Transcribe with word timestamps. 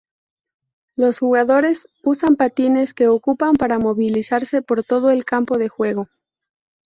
Los 0.95 1.19
jugadores 1.19 1.87
usan 2.03 2.35
patines 2.35 2.95
que 2.95 3.07
ocupan 3.07 3.53
para 3.53 3.77
movilizarse 3.77 4.63
por 4.63 4.83
todo 4.83 5.11
el 5.11 5.25
campo 5.25 5.59
de 5.59 5.69
juego. 5.69 6.07